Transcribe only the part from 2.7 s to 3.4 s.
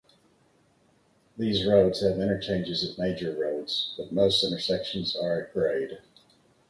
at major